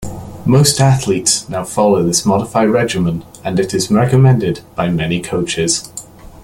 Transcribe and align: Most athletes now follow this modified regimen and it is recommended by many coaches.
Most 0.47 0.79
athletes 0.81 1.47
now 1.47 1.63
follow 1.63 2.01
this 2.01 2.25
modified 2.25 2.69
regimen 2.69 3.23
and 3.43 3.59
it 3.59 3.71
is 3.71 3.91
recommended 3.91 4.61
by 4.73 4.89
many 4.89 5.21
coaches. 5.21 5.91